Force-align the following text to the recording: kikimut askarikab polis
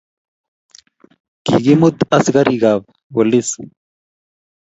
kikimut 1.45 1.97
askarikab 2.15 2.83
polis 3.13 3.49